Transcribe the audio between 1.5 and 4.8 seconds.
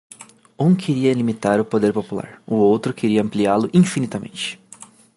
o poder popular, o outro para ampliá-lo infinitamente.